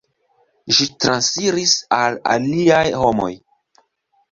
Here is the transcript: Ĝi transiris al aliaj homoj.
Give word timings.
Ĝi 0.77 0.87
transiris 1.05 1.75
al 1.99 2.19
aliaj 2.33 2.83
homoj. 3.05 3.31